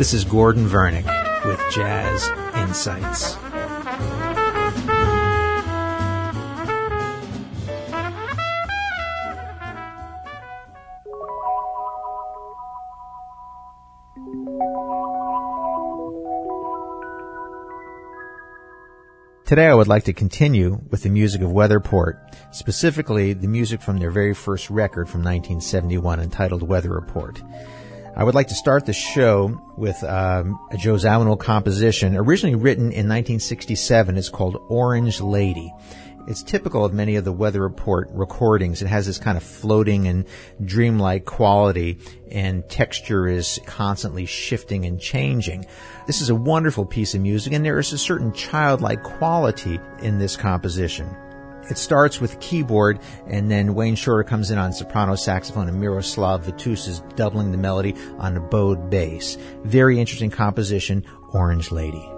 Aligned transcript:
This 0.00 0.14
is 0.14 0.24
Gordon 0.24 0.66
Vernick 0.66 1.04
with 1.44 1.60
Jazz 1.70 2.30
Insights. 2.56 3.34
Today 19.44 19.66
I 19.66 19.74
would 19.74 19.86
like 19.86 20.04
to 20.04 20.14
continue 20.14 20.80
with 20.88 21.02
the 21.02 21.10
music 21.10 21.42
of 21.42 21.52
Weather 21.52 21.74
Report, 21.74 22.18
specifically 22.52 23.34
the 23.34 23.48
music 23.48 23.82
from 23.82 23.98
their 23.98 24.10
very 24.10 24.32
first 24.32 24.70
record 24.70 25.10
from 25.10 25.20
1971 25.20 26.20
entitled 26.20 26.66
Weather 26.66 26.88
Report. 26.88 27.42
I 28.20 28.22
would 28.22 28.34
like 28.34 28.48
to 28.48 28.54
start 28.54 28.84
the 28.84 28.92
show 28.92 29.58
with 29.78 30.04
um, 30.04 30.60
a 30.70 30.76
Joe 30.76 30.96
Zawinul 30.96 31.40
composition, 31.40 32.14
originally 32.14 32.54
written 32.54 32.92
in 32.92 33.08
1967. 33.08 34.18
It's 34.18 34.28
called 34.28 34.62
Orange 34.68 35.22
Lady. 35.22 35.72
It's 36.28 36.42
typical 36.42 36.84
of 36.84 36.92
many 36.92 37.16
of 37.16 37.24
the 37.24 37.32
Weather 37.32 37.62
Report 37.62 38.10
recordings. 38.12 38.82
It 38.82 38.88
has 38.88 39.06
this 39.06 39.16
kind 39.16 39.38
of 39.38 39.42
floating 39.42 40.06
and 40.06 40.26
dreamlike 40.62 41.24
quality, 41.24 41.96
and 42.30 42.68
texture 42.68 43.26
is 43.26 43.58
constantly 43.64 44.26
shifting 44.26 44.84
and 44.84 45.00
changing. 45.00 45.64
This 46.06 46.20
is 46.20 46.28
a 46.28 46.34
wonderful 46.34 46.84
piece 46.84 47.14
of 47.14 47.22
music, 47.22 47.54
and 47.54 47.64
there 47.64 47.78
is 47.78 47.90
a 47.94 47.98
certain 47.98 48.34
childlike 48.34 49.02
quality 49.02 49.80
in 50.02 50.18
this 50.18 50.36
composition. 50.36 51.16
It 51.68 51.78
starts 51.78 52.20
with 52.20 52.40
keyboard, 52.40 53.00
and 53.26 53.50
then 53.50 53.74
Wayne 53.74 53.94
Shorter 53.94 54.24
comes 54.24 54.50
in 54.50 54.58
on 54.58 54.72
soprano 54.72 55.14
saxophone, 55.14 55.68
and 55.68 55.80
Miroslav 55.80 56.44
Vitous 56.44 56.86
is 56.86 57.00
doubling 57.16 57.52
the 57.52 57.58
melody 57.58 57.94
on 58.18 58.36
a 58.36 58.40
bowed 58.40 58.90
bass. 58.90 59.36
Very 59.64 60.00
interesting 60.00 60.30
composition, 60.30 61.04
Orange 61.32 61.70
Lady. 61.70 62.08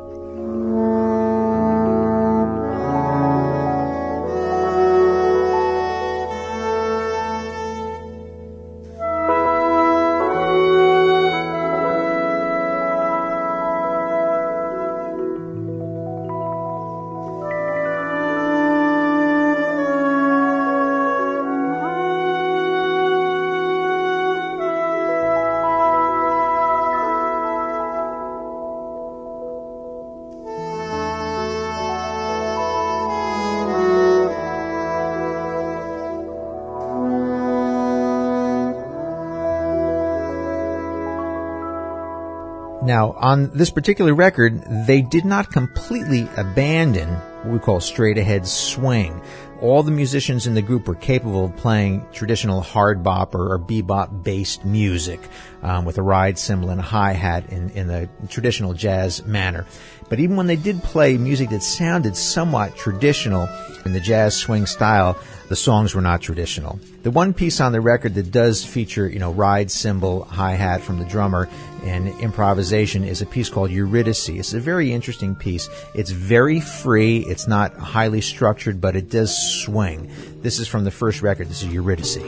Now, 42.83 43.13
on 43.13 43.51
this 43.57 43.71
particular 43.71 44.13
record, 44.13 44.61
they 44.87 45.03
did 45.03 45.25
not 45.25 45.53
completely 45.53 46.29
abandon 46.37 47.09
what 47.43 47.53
we 47.53 47.59
call 47.61 47.81
straight 47.81 48.19
ahead 48.19 48.47
swing. 48.47 49.23
All 49.61 49.85
the 49.85 49.93
musicians 49.93 50.49
in 50.49 50.55
the 50.55 50.63
group 50.63 50.89
were 50.89 50.97
capable 50.97 51.45
of 51.45 51.57
playing 51.57 52.05
traditional 52.13 52.61
hard 52.61 53.05
bop 53.05 53.37
or, 53.37 53.53
or 53.53 53.59
bebop 53.61 54.25
based 54.25 54.65
music 54.65 55.21
um, 55.63 55.85
with 55.85 55.99
a 55.99 56.03
ride 56.03 56.37
cymbal 56.37 56.71
and 56.71 56.81
a 56.81 56.83
hi 56.83 57.13
hat 57.13 57.49
in, 57.51 57.71
in 57.71 57.87
the 57.87 58.09
traditional 58.29 58.75
jazz 58.75 59.25
manner. 59.25 59.65
But 60.09 60.19
even 60.19 60.35
when 60.35 60.49
they 60.49 60.57
did 60.57 60.83
play 60.83 61.17
music 61.17 61.51
that 61.51 61.63
sounded 61.63 62.17
somewhat 62.17 62.77
traditional 62.77 63.49
in 63.85 63.93
the 63.93 64.01
jazz 64.01 64.37
swing 64.37 64.67
style, 64.67 65.17
the 65.49 65.57
songs 65.57 65.95
were 65.95 66.03
not 66.03 66.21
traditional. 66.21 66.81
The 67.03 67.11
one 67.11 67.33
piece 67.33 67.61
on 67.61 67.73
the 67.73 67.81
record 67.81 68.15
that 68.15 68.31
does 68.31 68.65
feature, 68.65 69.09
you 69.09 69.19
know, 69.19 69.33
ride 69.33 69.71
cymbal, 69.71 70.25
hi-hat 70.25 70.83
from 70.83 70.99
the 70.99 71.05
drummer 71.05 71.49
and 71.83 72.09
improvisation 72.21 73.05
is 73.05 73.23
a 73.23 73.27
piece 73.27 73.49
called 73.49 73.71
Eurydice. 73.71 74.29
It's 74.29 74.55
a 74.55 74.61
very 74.61 74.93
interesting 74.93 75.35
piece. 75.35 75.69
It's 75.95 76.11
very 76.11 76.61
free. 76.61 77.19
It's 77.27 77.47
not 77.47 77.77
highly 77.77 78.21
structured, 78.21 78.81
but 78.81 78.97
it 78.97 79.11
does 79.11 79.37
swing. 79.37 80.11
This 80.43 80.59
is 80.59 80.69
from 80.69 80.85
the 80.85 80.91
first 80.91 81.23
record. 81.23 81.49
This 81.49 81.63
is 81.63 81.73
Eurydice. 81.73 82.19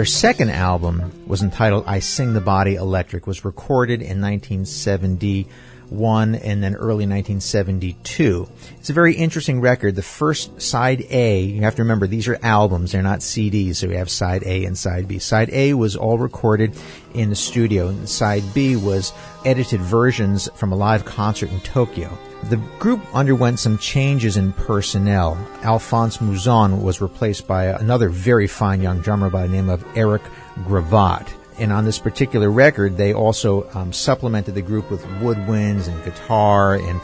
Their 0.00 0.06
second 0.06 0.48
album 0.48 1.12
was 1.26 1.42
entitled 1.42 1.84
I 1.86 1.98
Sing 1.98 2.32
the 2.32 2.40
Body 2.40 2.74
Electric, 2.76 3.26
was 3.26 3.44
recorded 3.44 4.00
in 4.00 4.22
1971 5.90 6.34
and 6.36 6.62
then 6.62 6.74
early 6.74 7.06
1972. 7.06 8.48
It's 8.78 8.90
a 8.90 8.92
very 8.92 9.14
interesting 9.14 9.60
record. 9.60 9.96
The 9.96 10.02
first 10.02 10.60
side 10.60 11.04
A, 11.10 11.40
you 11.40 11.62
have 11.62 11.76
to 11.76 11.82
remember 11.82 12.06
these 12.06 12.28
are 12.28 12.38
albums, 12.42 12.92
they're 12.92 13.02
not 13.02 13.20
CDs, 13.20 13.76
so 13.76 13.88
we 13.88 13.96
have 13.96 14.10
side 14.10 14.42
A 14.44 14.64
and 14.64 14.76
side 14.78 15.08
B. 15.08 15.18
Side 15.18 15.50
A 15.50 15.74
was 15.74 15.96
all 15.96 16.18
recorded 16.18 16.74
in 17.14 17.30
the 17.30 17.36
studio, 17.36 17.88
and 17.88 18.08
side 18.08 18.44
B 18.54 18.76
was 18.76 19.12
edited 19.44 19.80
versions 19.80 20.48
from 20.54 20.72
a 20.72 20.76
live 20.76 21.04
concert 21.04 21.50
in 21.50 21.60
Tokyo. 21.60 22.16
The 22.44 22.56
group 22.78 23.00
underwent 23.12 23.58
some 23.58 23.76
changes 23.76 24.36
in 24.36 24.52
personnel. 24.52 25.36
Alphonse 25.62 26.18
Mouzon 26.18 26.82
was 26.82 27.02
replaced 27.02 27.46
by 27.46 27.66
another 27.66 28.08
very 28.08 28.46
fine 28.46 28.80
young 28.80 29.00
drummer 29.00 29.28
by 29.28 29.46
the 29.46 29.52
name 29.52 29.68
of 29.68 29.84
Eric 29.94 30.22
Gravatt. 30.60 31.28
And 31.58 31.72
on 31.72 31.84
this 31.84 31.98
particular 31.98 32.50
record, 32.50 32.96
they 32.96 33.12
also 33.12 33.68
um, 33.74 33.92
supplemented 33.92 34.54
the 34.54 34.62
group 34.62 34.90
with 34.90 35.04
woodwinds 35.20 35.88
and 35.88 36.04
guitar 36.04 36.76
and 36.76 37.00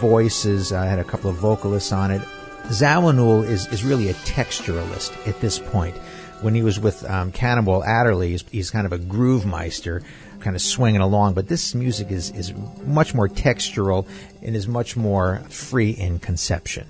voices. 0.00 0.72
I 0.72 0.86
had 0.86 0.98
a 0.98 1.04
couple 1.04 1.30
of 1.30 1.36
vocalists 1.36 1.92
on 1.92 2.10
it. 2.10 2.22
Zawinul 2.68 3.44
is, 3.44 3.66
is 3.68 3.84
really 3.84 4.08
a 4.08 4.14
texturalist 4.14 5.26
at 5.26 5.40
this 5.40 5.58
point. 5.58 5.96
When 6.40 6.54
he 6.54 6.62
was 6.62 6.80
with 6.80 7.08
um, 7.08 7.30
Cannonball 7.30 7.84
Adderley, 7.84 8.30
he's, 8.30 8.44
he's 8.50 8.70
kind 8.70 8.86
of 8.86 8.92
a 8.92 8.98
groove 8.98 9.46
meister 9.46 10.02
kind 10.40 10.56
of 10.56 10.62
swinging 10.62 11.00
along, 11.00 11.34
but 11.34 11.48
this 11.48 11.74
music 11.74 12.10
is, 12.10 12.30
is 12.30 12.52
much 12.84 13.14
more 13.14 13.28
textural 13.28 14.06
and 14.42 14.56
is 14.56 14.66
much 14.66 14.96
more 14.96 15.38
free 15.48 15.90
in 15.90 16.18
conception. 16.18 16.86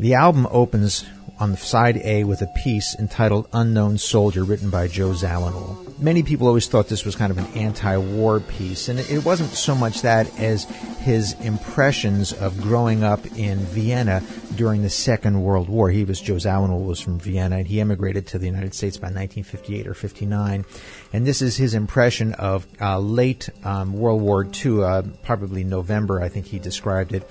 The 0.00 0.14
album 0.14 0.46
opens 0.50 1.04
on 1.38 1.56
side 1.56 1.98
A 1.98 2.24
with 2.24 2.42
a 2.42 2.52
piece 2.56 2.96
entitled 2.98 3.48
Unknown 3.52 3.98
Soldier 3.98 4.44
written 4.44 4.70
by 4.70 4.88
Joe 4.88 5.10
Zawinul. 5.10 5.87
Many 6.00 6.22
people 6.22 6.46
always 6.46 6.68
thought 6.68 6.86
this 6.86 7.04
was 7.04 7.16
kind 7.16 7.32
of 7.32 7.38
an 7.38 7.46
anti-war 7.56 8.38
piece, 8.38 8.88
and 8.88 9.00
it 9.00 9.24
wasn't 9.24 9.50
so 9.50 9.74
much 9.74 10.02
that 10.02 10.32
as 10.38 10.62
his 11.00 11.32
impressions 11.40 12.32
of 12.32 12.60
growing 12.60 13.02
up 13.02 13.26
in 13.36 13.58
Vienna 13.58 14.22
during 14.54 14.82
the 14.82 14.90
Second 14.90 15.42
World 15.42 15.68
War. 15.68 15.90
He 15.90 16.04
was 16.04 16.20
Joe 16.20 16.34
Zawinul 16.34 16.84
was 16.84 17.00
from 17.00 17.18
Vienna, 17.18 17.56
and 17.56 17.66
he 17.66 17.80
emigrated 17.80 18.28
to 18.28 18.38
the 18.38 18.46
United 18.46 18.74
States 18.74 18.96
by 18.96 19.06
1958 19.06 19.88
or 19.88 19.94
59, 19.94 20.64
and 21.12 21.26
this 21.26 21.42
is 21.42 21.56
his 21.56 21.74
impression 21.74 22.32
of 22.34 22.68
uh, 22.80 23.00
late 23.00 23.48
um, 23.64 23.92
World 23.92 24.22
War 24.22 24.44
II, 24.44 24.82
uh, 24.84 25.02
probably 25.24 25.64
November, 25.64 26.22
I 26.22 26.28
think 26.28 26.46
he 26.46 26.60
described 26.60 27.12
it 27.12 27.28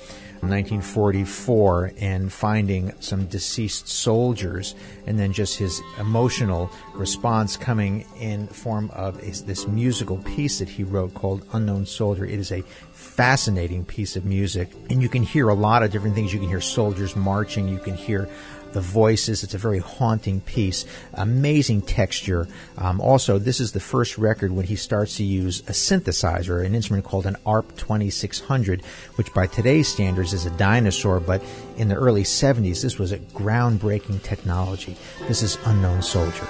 1944 0.49 1.93
and 1.97 2.31
finding 2.31 2.93
some 2.99 3.25
deceased 3.27 3.87
soldiers 3.87 4.75
and 5.05 5.19
then 5.19 5.33
just 5.33 5.57
his 5.57 5.81
emotional 5.99 6.69
response 6.93 7.57
coming 7.57 8.05
in 8.19 8.47
form 8.47 8.89
of 8.93 9.17
a, 9.19 9.31
this 9.43 9.67
musical 9.67 10.17
piece 10.17 10.59
that 10.59 10.69
he 10.69 10.83
wrote 10.83 11.13
called 11.13 11.45
Unknown 11.53 11.85
Soldier. 11.85 12.25
It 12.25 12.39
is 12.39 12.51
a 12.51 12.61
fascinating 12.61 13.85
piece 13.85 14.15
of 14.15 14.25
music 14.25 14.69
and 14.89 15.01
you 15.01 15.09
can 15.09 15.23
hear 15.23 15.49
a 15.49 15.53
lot 15.53 15.83
of 15.83 15.91
different 15.91 16.15
things. 16.15 16.33
You 16.33 16.39
can 16.39 16.49
hear 16.49 16.61
soldiers 16.61 17.15
marching. 17.15 17.67
You 17.67 17.79
can 17.79 17.95
hear 17.95 18.29
the 18.77 18.81
voices. 18.81 19.43
It's 19.43 19.55
a 19.55 19.57
very 19.57 19.79
haunting 19.79 20.39
piece. 20.41 20.85
Amazing 21.15 21.81
texture. 21.81 22.47
Um, 22.77 23.01
also, 23.01 23.39
this 23.39 23.59
is 23.59 23.71
the 23.71 23.79
first 23.79 24.19
record 24.19 24.51
when 24.51 24.67
he 24.67 24.75
starts 24.75 25.17
to 25.17 25.23
use 25.23 25.61
a 25.61 25.71
synthesizer, 25.71 26.63
an 26.63 26.75
instrument 26.75 27.03
called 27.03 27.25
an 27.25 27.37
ARP 27.43 27.75
2600, 27.75 28.85
which 29.15 29.33
by 29.33 29.47
today's 29.47 29.87
standards 29.87 30.31
is 30.31 30.45
a 30.45 30.51
dinosaur, 30.51 31.19
but 31.19 31.41
in 31.77 31.87
the 31.87 31.95
early 31.95 32.23
70s, 32.23 32.83
this 32.83 32.99
was 32.99 33.11
a 33.11 33.17
groundbreaking 33.17 34.21
technology. 34.21 34.95
This 35.27 35.41
is 35.41 35.57
Unknown 35.65 36.03
Soldier. 36.03 36.47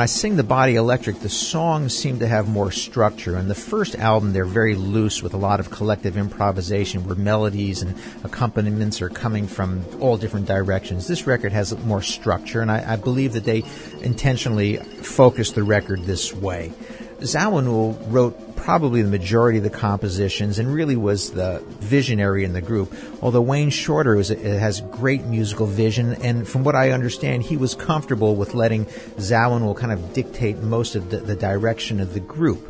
On 0.00 0.04
I 0.04 0.06
Sing 0.06 0.36
the 0.36 0.42
Body 0.42 0.76
Electric, 0.76 1.20
the 1.20 1.28
songs 1.28 1.94
seem 1.94 2.20
to 2.20 2.26
have 2.26 2.48
more 2.48 2.72
structure. 2.72 3.36
And 3.36 3.50
the 3.50 3.54
first 3.54 3.94
album, 3.96 4.32
they're 4.32 4.46
very 4.46 4.74
loose 4.74 5.22
with 5.22 5.34
a 5.34 5.36
lot 5.36 5.60
of 5.60 5.70
collective 5.70 6.16
improvisation 6.16 7.04
where 7.04 7.16
melodies 7.16 7.82
and 7.82 7.94
accompaniments 8.24 9.02
are 9.02 9.10
coming 9.10 9.46
from 9.46 9.84
all 10.00 10.16
different 10.16 10.46
directions. 10.46 11.06
This 11.06 11.26
record 11.26 11.52
has 11.52 11.76
more 11.84 12.00
structure, 12.00 12.62
and 12.62 12.70
I, 12.70 12.94
I 12.94 12.96
believe 12.96 13.34
that 13.34 13.44
they 13.44 13.62
intentionally 14.00 14.78
focused 14.78 15.54
the 15.54 15.64
record 15.64 16.04
this 16.04 16.32
way. 16.32 16.72
Zawinul 17.18 17.98
wrote 18.10 18.49
probably 18.70 19.02
the 19.02 19.10
majority 19.10 19.58
of 19.58 19.64
the 19.64 19.68
compositions 19.68 20.60
and 20.60 20.72
really 20.72 20.94
was 20.94 21.32
the 21.32 21.60
visionary 21.80 22.44
in 22.44 22.52
the 22.52 22.60
group. 22.60 22.94
Although 23.20 23.40
Wayne 23.40 23.70
Shorter 23.70 24.14
is, 24.14 24.28
has 24.28 24.80
great 24.92 25.24
musical 25.24 25.66
vision, 25.66 26.14
and 26.22 26.46
from 26.46 26.62
what 26.62 26.76
I 26.76 26.92
understand, 26.92 27.42
he 27.42 27.56
was 27.56 27.74
comfortable 27.74 28.36
with 28.36 28.54
letting 28.54 28.84
Zawinul 29.18 29.76
kind 29.76 29.92
of 29.92 30.12
dictate 30.12 30.58
most 30.58 30.94
of 30.94 31.10
the, 31.10 31.16
the 31.16 31.34
direction 31.34 31.98
of 31.98 32.14
the 32.14 32.20
group 32.20 32.64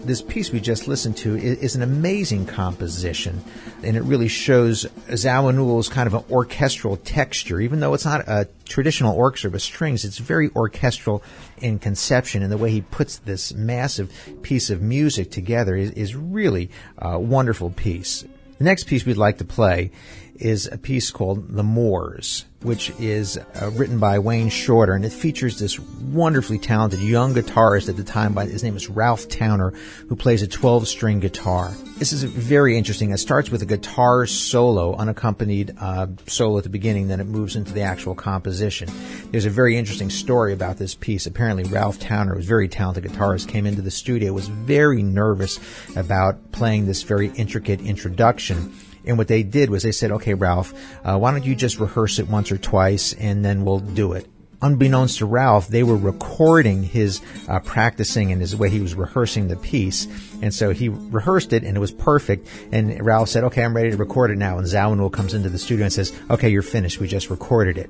this 0.00 0.22
piece 0.22 0.50
we 0.50 0.60
just 0.60 0.88
listened 0.88 1.16
to 1.18 1.36
is, 1.36 1.76
an 1.76 1.82
amazing 1.82 2.46
composition, 2.46 3.42
and 3.82 3.96
it 3.96 4.02
really 4.02 4.28
shows 4.28 4.86
Zawinul's 5.08 5.88
kind 5.88 6.06
of 6.06 6.14
an 6.14 6.24
orchestral 6.30 6.96
texture. 6.96 7.60
Even 7.60 7.80
though 7.80 7.94
it's 7.94 8.04
not 8.04 8.26
a 8.28 8.48
traditional 8.64 9.16
orchestra 9.16 9.50
with 9.50 9.62
strings, 9.62 10.04
it's 10.04 10.18
very 10.18 10.50
orchestral 10.56 11.22
in 11.58 11.78
conception, 11.78 12.42
and 12.42 12.50
the 12.50 12.56
way 12.56 12.70
he 12.70 12.80
puts 12.80 13.18
this 13.18 13.52
massive 13.52 14.12
piece 14.42 14.70
of 14.70 14.82
music 14.82 15.30
together 15.30 15.76
is, 15.76 15.90
is 15.92 16.14
really 16.14 16.70
a 16.98 17.18
wonderful 17.18 17.70
piece. 17.70 18.24
The 18.58 18.64
next 18.64 18.84
piece 18.88 19.04
we'd 19.06 19.16
like 19.16 19.38
to 19.38 19.44
play 19.44 19.92
is 20.38 20.68
a 20.70 20.78
piece 20.78 21.10
called 21.10 21.54
The 21.54 21.62
Moors, 21.62 22.44
which 22.62 22.90
is 22.98 23.38
uh, 23.38 23.70
written 23.70 23.98
by 23.98 24.18
Wayne 24.18 24.48
Shorter, 24.48 24.94
and 24.94 25.04
it 25.04 25.12
features 25.12 25.58
this 25.58 25.78
wonderfully 25.78 26.58
talented 26.58 27.00
young 27.00 27.34
guitarist 27.34 27.88
at 27.88 27.96
the 27.96 28.04
time. 28.04 28.32
By 28.32 28.46
his 28.46 28.62
name 28.62 28.76
is 28.76 28.88
Ralph 28.88 29.28
Towner, 29.28 29.70
who 30.08 30.16
plays 30.16 30.42
a 30.42 30.48
12-string 30.48 31.20
guitar. 31.20 31.72
This 31.98 32.12
is 32.12 32.22
very 32.24 32.76
interesting. 32.76 33.10
It 33.10 33.18
starts 33.18 33.50
with 33.50 33.62
a 33.62 33.66
guitar 33.66 34.26
solo, 34.26 34.94
unaccompanied 34.94 35.74
uh, 35.80 36.08
solo 36.26 36.58
at 36.58 36.64
the 36.64 36.70
beginning, 36.70 37.08
then 37.08 37.20
it 37.20 37.26
moves 37.26 37.56
into 37.56 37.72
the 37.72 37.82
actual 37.82 38.14
composition. 38.14 38.88
There's 39.30 39.46
a 39.46 39.50
very 39.50 39.76
interesting 39.76 40.10
story 40.10 40.52
about 40.52 40.78
this 40.78 40.94
piece. 40.94 41.26
Apparently, 41.26 41.64
Ralph 41.64 41.98
Towner, 41.98 42.34
who's 42.34 42.44
a 42.44 42.48
very 42.48 42.68
talented 42.68 43.04
guitarist, 43.04 43.48
came 43.48 43.66
into 43.66 43.82
the 43.82 43.90
studio, 43.90 44.32
was 44.32 44.48
very 44.48 45.02
nervous 45.02 45.58
about 45.96 46.52
playing 46.52 46.86
this 46.86 47.02
very 47.02 47.28
intricate 47.30 47.80
introduction 47.80 48.72
and 49.04 49.18
what 49.18 49.28
they 49.28 49.42
did 49.42 49.70
was 49.70 49.82
they 49.82 49.92
said, 49.92 50.10
okay, 50.12 50.34
Ralph, 50.34 50.74
uh, 51.04 51.18
why 51.18 51.30
don't 51.30 51.44
you 51.44 51.54
just 51.54 51.78
rehearse 51.78 52.18
it 52.18 52.28
once 52.28 52.52
or 52.52 52.58
twice 52.58 53.12
and 53.14 53.44
then 53.44 53.64
we'll 53.64 53.80
do 53.80 54.12
it. 54.12 54.26
Unbeknownst 54.60 55.18
to 55.18 55.26
Ralph, 55.26 55.68
they 55.68 55.84
were 55.84 55.96
recording 55.96 56.82
his 56.82 57.20
uh, 57.48 57.60
practicing 57.60 58.32
and 58.32 58.40
his 58.40 58.56
way 58.56 58.68
he 58.68 58.80
was 58.80 58.96
rehearsing 58.96 59.46
the 59.46 59.56
piece. 59.56 60.08
And 60.42 60.52
so 60.52 60.70
he 60.70 60.88
rehearsed 60.88 61.52
it 61.52 61.62
and 61.62 61.76
it 61.76 61.80
was 61.80 61.92
perfect. 61.92 62.48
And 62.72 63.04
Ralph 63.04 63.28
said, 63.28 63.44
okay, 63.44 63.62
I'm 63.62 63.76
ready 63.76 63.92
to 63.92 63.96
record 63.96 64.32
it 64.32 64.36
now. 64.36 64.58
And 64.58 64.66
Zawinul 64.66 65.12
comes 65.12 65.32
into 65.32 65.48
the 65.48 65.58
studio 65.58 65.84
and 65.84 65.92
says, 65.92 66.12
okay, 66.28 66.48
you're 66.48 66.62
finished. 66.62 66.98
We 66.98 67.06
just 67.06 67.30
recorded 67.30 67.78
it. 67.78 67.88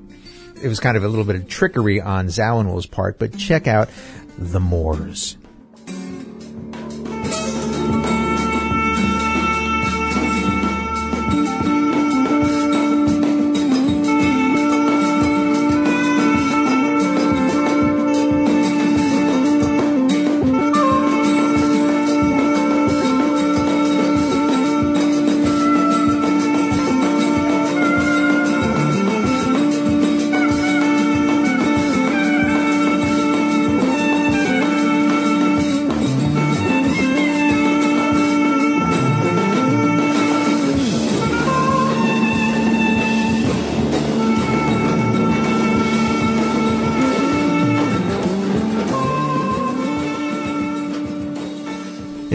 It 0.62 0.68
was 0.68 0.78
kind 0.78 0.96
of 0.96 1.04
a 1.04 1.08
little 1.08 1.24
bit 1.24 1.36
of 1.36 1.48
trickery 1.48 2.02
on 2.02 2.26
Zawinul's 2.26 2.86
part, 2.86 3.18
but 3.18 3.38
check 3.38 3.66
out 3.66 3.88
The 4.36 4.60
Moors. 4.60 5.38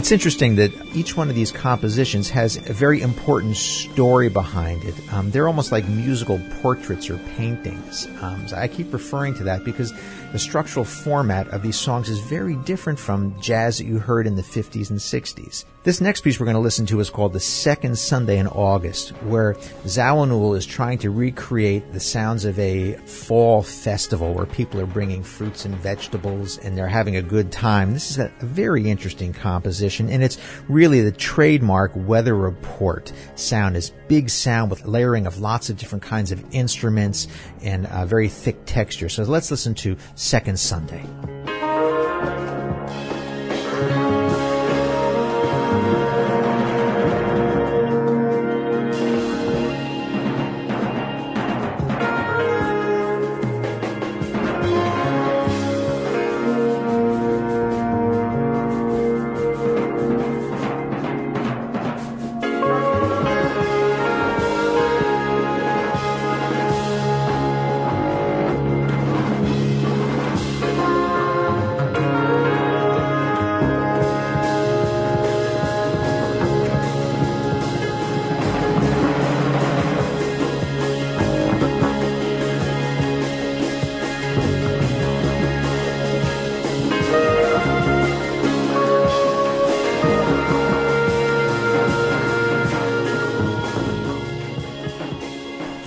It's 0.03 0.11
interesting 0.11 0.57
that 0.57 0.73
each 0.93 1.15
one 1.15 1.29
of 1.29 1.35
these 1.35 1.49
compositions 1.49 2.29
has 2.31 2.57
a 2.57 2.73
very 2.73 3.01
important 3.01 3.55
story 3.55 4.27
behind 4.27 4.83
it. 4.83 4.95
Um, 5.13 5.31
they're 5.31 5.47
almost 5.47 5.71
like 5.71 5.87
musical 5.87 6.41
portraits 6.61 7.09
or 7.09 7.17
paintings. 7.37 8.09
Um, 8.19 8.45
so 8.45 8.57
I 8.57 8.67
keep 8.67 8.91
referring 8.91 9.33
to 9.35 9.45
that 9.45 9.63
because 9.63 9.93
the 10.33 10.39
structural 10.39 10.83
format 10.83 11.47
of 11.47 11.61
these 11.61 11.77
songs 11.77 12.09
is 12.09 12.19
very 12.19 12.57
different 12.57 12.99
from 12.99 13.39
jazz 13.39 13.77
that 13.77 13.85
you 13.85 13.97
heard 13.97 14.27
in 14.27 14.35
the 14.35 14.41
50s 14.41 14.89
and 14.89 14.99
60s. 14.99 15.63
This 15.83 15.99
next 15.99 16.21
piece 16.21 16.39
we're 16.39 16.45
going 16.45 16.55
to 16.55 16.61
listen 16.61 16.85
to 16.85 17.01
is 17.01 17.09
called 17.09 17.33
The 17.33 17.41
Second 17.41 17.97
Sunday 17.97 18.37
in 18.37 18.47
August, 18.47 19.09
where 19.23 19.55
Zawinul 19.83 20.55
is 20.55 20.65
trying 20.65 20.97
to 20.99 21.09
recreate 21.09 21.91
the 21.91 21.99
sounds 21.99 22.45
of 22.45 22.57
a 22.57 22.93
fall 23.05 23.61
festival 23.61 24.33
where 24.33 24.45
people 24.45 24.79
are 24.79 24.85
bringing 24.85 25.21
fruits 25.21 25.65
and 25.65 25.75
vegetables 25.75 26.57
and 26.59 26.77
they're 26.77 26.87
having 26.87 27.17
a 27.17 27.21
good 27.21 27.51
time. 27.51 27.91
This 27.91 28.11
is 28.11 28.17
a 28.19 28.31
very 28.39 28.89
interesting 28.89 29.33
composition 29.33 30.07
and 30.07 30.23
it's 30.23 30.37
really 30.69 31.01
the 31.01 31.11
trademark 31.11 31.91
weather 31.93 32.33
report 32.33 33.11
sound, 33.35 33.75
this 33.75 33.91
big 34.07 34.29
sound 34.29 34.71
with 34.71 34.85
layering 34.85 35.27
of 35.27 35.39
lots 35.39 35.69
of 35.69 35.75
different 35.75 36.01
kinds 36.01 36.31
of 36.31 36.41
instruments 36.53 37.27
and 37.61 37.89
a 37.91 38.05
very 38.05 38.29
thick 38.29 38.55
texture. 38.65 39.09
So 39.09 39.23
let's 39.23 39.51
listen 39.51 39.75
to 39.75 39.97
Second 40.15 40.57
Sunday. 40.57 41.03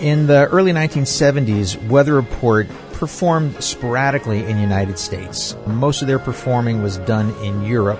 In 0.06 0.28
the 0.28 0.46
early 0.52 0.70
1970s, 0.70 1.88
Weather 1.88 2.14
Report 2.14 2.68
performed 2.92 3.60
sporadically 3.60 4.38
in 4.38 4.54
the 4.54 4.62
United 4.62 5.00
States. 5.00 5.56
Most 5.66 6.00
of 6.00 6.06
their 6.06 6.20
performing 6.20 6.80
was 6.80 6.98
done 6.98 7.34
in 7.42 7.64
Europe, 7.64 7.98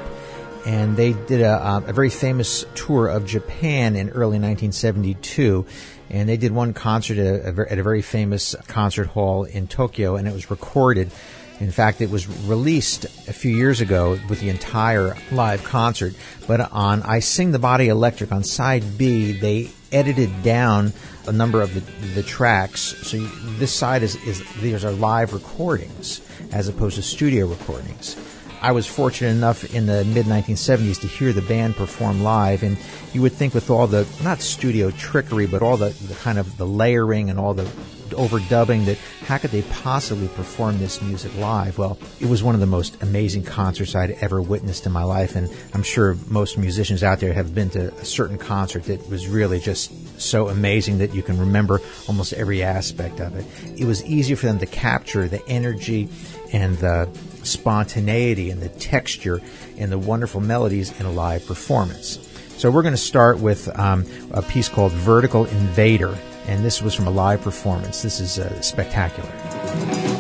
and 0.65 0.97
they 0.97 1.15
did 1.15 1.41
a, 1.41 1.55
uh, 1.55 1.81
a 1.85 1.93
very 1.93 2.11
famous 2.11 2.65
tour 2.77 3.09
of 3.09 3.27
Japan 3.27 3.97
in 3.97 4.11
early 4.11 4.39
1972 4.39 5.67
and 6.09 6.29
they 6.29 6.37
did 6.37 6.53
one 6.53 6.73
concert 6.75 7.19
at 7.19 7.59
a, 7.59 7.73
at 7.73 7.79
a, 7.81 7.83
very 7.83 8.03
famous 8.03 8.55
concert 8.69 9.09
hall 9.09 9.43
in 9.43 9.67
Tokyo, 9.67 10.15
and 10.15 10.29
it 10.29 10.33
was 10.33 10.49
recorded. 10.49 11.11
In 11.59 11.73
fact, 11.73 12.01
it 12.01 12.11
was 12.11 12.29
released 12.47 13.07
a 13.29 13.33
few 13.33 13.51
years 13.51 13.81
ago 13.81 14.17
with 14.29 14.41
the 14.41 14.51
entire 14.51 15.17
live 15.33 15.65
concert. 15.65 16.15
But 16.47 16.71
on 16.71 17.03
I 17.03 17.19
Sing 17.19 17.51
the 17.51 17.59
Body 17.59 17.89
Electric 17.89 18.31
on 18.31 18.45
side 18.45 18.97
B, 18.97 19.33
they 19.33 19.71
edited 19.91 20.43
down 20.43 20.93
a 21.27 21.33
number 21.33 21.61
of 21.61 21.75
the, 21.75 21.81
the 22.15 22.23
tracks. 22.23 22.81
So 23.07 23.17
you, 23.17 23.29
this 23.59 23.75
side 23.75 24.03
is, 24.03 24.17
is 24.27 24.43
these 24.61 24.85
are 24.85 24.93
live 24.93 25.33
recordings 25.33 26.21
as 26.53 26.69
opposed 26.69 26.97
to 26.97 27.03
studio 27.03 27.47
recordings. 27.47 28.17
I 28.63 28.73
was 28.73 28.87
fortunate 28.87 29.31
enough 29.31 29.75
in 29.75 29.87
the 29.87 30.05
mid 30.05 30.27
1970s 30.27 31.01
to 31.03 31.07
hear 31.07 31.33
the 31.33 31.43
band 31.43 31.77
perform 31.77 32.23
live, 32.23 32.63
and 32.63 32.79
you 33.13 33.23
would 33.23 33.33
think 33.33 33.55
with 33.55 33.71
all 33.71 33.87
the 33.87 34.07
not 34.25 34.41
studio 34.41 34.91
trickery, 34.91 35.47
but 35.47 35.63
all 35.63 35.77
the, 35.77 35.91
the 35.91 36.15
kind 36.15 36.39
of 36.39 36.57
the 36.57 36.67
layering 36.67 37.31
and 37.31 37.39
all 37.39 37.55
the 37.55 37.71
overdubbing 38.11 38.87
that 38.87 38.99
how 39.27 39.39
could 39.39 39.51
they 39.51 39.63
possibly 39.63 40.29
perform 40.29 40.79
this 40.79 41.01
music 41.03 41.35
live? 41.37 41.79
Well, 41.79 41.99
it 42.21 42.27
was 42.27 42.43
one 42.43 42.55
of 42.55 42.61
the 42.61 42.67
most 42.67 43.03
amazing 43.03 43.45
concerts 43.45 43.95
I'd 43.95 44.13
ever 44.21 44.41
witnessed 44.41 44.87
in 44.87 44.93
my 44.93 45.03
life, 45.03 45.37
and 45.37 45.51
I'm 45.75 45.83
sure 45.83 46.17
most 46.29 46.59
musicians 46.59 47.03
out 47.03 47.21
there 47.21 47.33
have 47.33 47.55
been 47.55 47.71
to 47.71 47.93
a 47.95 48.05
certain 48.05 48.39
concert 48.39 48.85
that 48.85 49.09
was 49.09 49.29
really 49.29 49.61
just 49.61 50.21
so 50.21 50.49
amazing 50.49 50.99
that 50.99 51.15
you 51.15 51.23
can 51.23 51.39
remember 51.39 51.81
almost 52.09 52.33
every 52.33 52.63
aspect 52.63 53.21
of 53.21 53.37
it. 53.37 53.47
It 53.81 53.85
was 53.85 54.05
easier 54.05 54.37
for 54.37 54.47
them 54.47 54.59
to 54.59 54.67
capture 54.67 55.29
the 55.29 55.47
energy 55.49 56.09
and 56.53 56.77
the 56.79 57.09
spontaneity 57.43 58.51
and 58.51 58.61
the 58.61 58.69
texture 58.69 59.41
and 59.79 59.91
the 59.91 59.99
wonderful 59.99 60.41
melodies 60.41 60.99
in 60.99 61.07
a 61.07 61.11
live 61.11 61.47
performance. 61.47 62.19
So 62.57 62.71
we're 62.71 62.83
going 62.83 62.95
to 62.95 62.99
start 62.99 63.39
with 63.39 63.69
um, 63.79 64.07
a 64.31 64.41
piece 64.41 64.69
called 64.69 64.93
Vertical 64.93 65.45
Invader, 65.45 66.17
and 66.47 66.65
this 66.65 66.81
was 66.83 66.95
from 66.95 67.07
a 67.07 67.11
live 67.11 67.43
performance. 67.43 68.03
This 68.03 68.21
is 68.21 68.39
uh, 68.39 68.61
spectacular. 68.63 70.16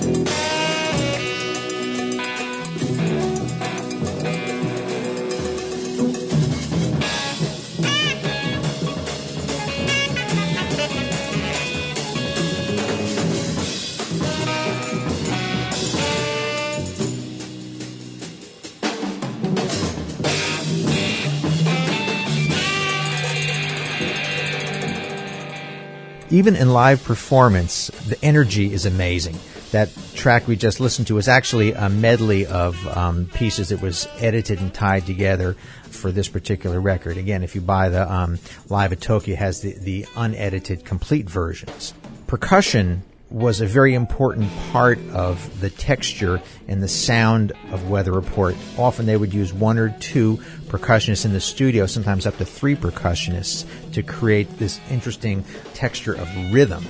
Even 26.36 26.54
in 26.54 26.74
live 26.74 27.02
performance, 27.02 27.86
the 28.08 28.22
energy 28.22 28.70
is 28.70 28.84
amazing. 28.84 29.38
That 29.70 29.88
track 30.14 30.46
we 30.46 30.54
just 30.54 30.80
listened 30.80 31.06
to 31.06 31.16
is 31.16 31.28
actually 31.28 31.72
a 31.72 31.88
medley 31.88 32.44
of 32.44 32.76
um, 32.94 33.24
pieces 33.32 33.70
that 33.70 33.80
was 33.80 34.06
edited 34.18 34.60
and 34.60 34.72
tied 34.72 35.06
together 35.06 35.54
for 35.84 36.12
this 36.12 36.28
particular 36.28 36.78
record. 36.78 37.16
Again, 37.16 37.42
if 37.42 37.54
you 37.54 37.62
buy 37.62 37.88
the 37.88 38.12
um, 38.12 38.38
Live 38.68 38.92
at 38.92 39.00
Tokyo, 39.00 39.34
has 39.34 39.62
the, 39.62 39.78
the 39.78 40.06
unedited 40.14 40.84
complete 40.84 41.28
versions. 41.28 41.94
Percussion 42.26 43.02
was 43.30 43.60
a 43.60 43.66
very 43.66 43.94
important 43.94 44.50
part 44.70 44.98
of 45.10 45.60
the 45.60 45.68
texture 45.68 46.40
and 46.68 46.82
the 46.82 46.88
sound 46.88 47.52
of 47.72 47.90
Weather 47.90 48.12
Report. 48.12 48.54
Often 48.78 49.06
they 49.06 49.16
would 49.16 49.34
use 49.34 49.52
one 49.52 49.78
or 49.78 49.90
two 50.00 50.36
percussionists 50.66 51.24
in 51.24 51.32
the 51.32 51.40
studio, 51.40 51.86
sometimes 51.86 52.26
up 52.26 52.36
to 52.38 52.44
three 52.44 52.76
percussionists, 52.76 53.66
to 53.92 54.02
create 54.02 54.58
this 54.58 54.80
interesting 54.90 55.44
texture 55.74 56.14
of 56.14 56.28
rhythm. 56.52 56.84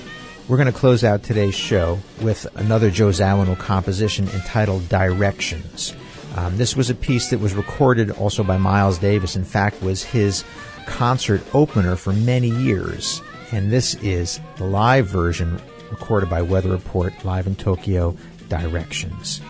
We're 0.47 0.57
going 0.57 0.71
to 0.71 0.79
close 0.79 1.03
out 1.03 1.23
today's 1.23 1.55
show 1.55 1.99
with 2.21 2.47
another 2.55 2.91
Joe 2.91 3.09
Zawinul 3.09 3.57
composition 3.57 4.29
entitled 4.29 4.87
Directions. 4.89 5.95
Um, 6.35 6.55
this 6.55 6.75
was 6.75 6.91
a 6.91 6.95
piece 6.95 7.31
that 7.31 7.39
was 7.39 7.55
recorded 7.55 8.11
also 8.11 8.43
by 8.43 8.57
Miles 8.57 8.99
Davis. 8.99 9.35
In 9.35 9.43
fact, 9.43 9.81
was 9.81 10.03
his 10.03 10.43
concert 10.85 11.41
opener 11.53 11.95
for 11.95 12.13
many 12.13 12.49
years. 12.49 13.21
And 13.51 13.71
this 13.71 13.95
is 13.95 14.39
the 14.57 14.65
live 14.65 15.07
version 15.07 15.59
recorded 15.91 16.29
by 16.29 16.41
Weather 16.41 16.69
Report 16.69 17.13
live 17.25 17.47
in 17.47 17.55
Tokyo, 17.55 18.17
Directions. 18.49 19.41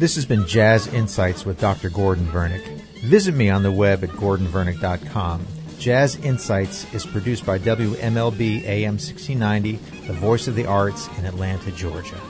This 0.00 0.14
has 0.14 0.24
been 0.24 0.46
Jazz 0.46 0.86
Insights 0.86 1.44
with 1.44 1.60
Dr. 1.60 1.90
Gordon 1.90 2.26
Vernick. 2.28 2.64
Visit 3.02 3.34
me 3.34 3.50
on 3.50 3.62
the 3.62 3.70
web 3.70 4.02
at 4.02 4.08
gordonvernick.com. 4.08 5.46
Jazz 5.80 6.16
Insights 6.16 6.84
is 6.92 7.06
produced 7.06 7.46
by 7.46 7.58
WMLB 7.58 8.64
AM 8.64 8.98
1690, 8.98 9.76
the 10.06 10.12
voice 10.12 10.46
of 10.46 10.54
the 10.54 10.66
arts 10.66 11.08
in 11.16 11.24
Atlanta, 11.24 11.72
Georgia. 11.72 12.20